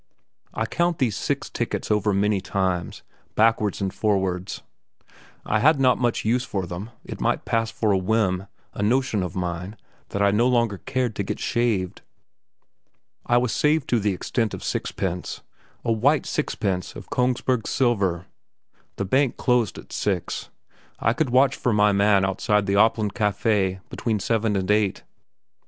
I 0.55 0.65
count 0.65 0.97
these 0.97 1.15
six 1.15 1.47
tickets 1.47 1.91
over 1.91 2.11
many 2.11 2.41
times, 2.41 3.03
backwards 3.35 3.81
and 3.81 3.93
forwards; 3.93 4.63
I 5.45 5.59
had 5.59 5.79
not 5.79 5.99
much 5.99 6.25
use 6.25 6.43
for 6.43 6.65
them; 6.65 6.89
it 7.05 7.21
might 7.21 7.45
pass 7.45 7.69
for 7.69 7.91
a 7.91 7.97
whim 7.99 8.47
a 8.73 8.81
notion 8.81 9.21
of 9.21 9.35
mine 9.35 9.77
that 10.09 10.23
I 10.23 10.31
no 10.31 10.47
longer 10.47 10.79
cared 10.79 11.15
to 11.17 11.23
get 11.23 11.39
shaved. 11.39 12.01
I 13.27 13.37
was 13.37 13.51
saved 13.51 13.87
to 13.89 13.99
the 13.99 14.11
extent 14.15 14.55
of 14.55 14.63
sixpence 14.63 15.41
a 15.85 15.91
white 15.91 16.25
sixpence 16.25 16.95
of 16.95 17.11
Kongsberg 17.11 17.67
silver. 17.67 18.25
The 18.95 19.05
bank 19.05 19.37
closed 19.37 19.77
at 19.77 19.93
six; 19.93 20.49
I 20.99 21.13
could 21.13 21.29
watch 21.29 21.55
for 21.55 21.73
my 21.73 21.91
man 21.91 22.25
outside 22.25 22.65
the 22.65 22.73
Opland 22.75 23.13
Café 23.13 23.81
between 23.91 24.19
seven 24.19 24.55
and 24.55 24.71
eight. 24.71 25.03